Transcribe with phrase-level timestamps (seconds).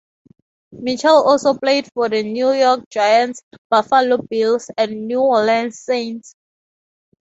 [0.71, 6.33] Mitchell also played for the New York Giants, Buffalo Bills and New Orleans Saints.